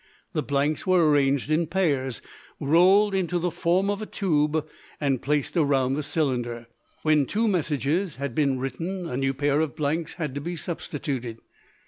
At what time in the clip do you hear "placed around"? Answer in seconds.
5.21-5.93